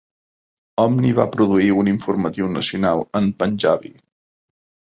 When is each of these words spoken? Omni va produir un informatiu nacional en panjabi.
Omni 0.83 1.11
va 1.19 1.25
produir 1.35 1.69
un 1.83 1.91
informatiu 1.93 2.51
nacional 2.57 3.05
en 3.21 3.29
panjabi. 3.43 3.95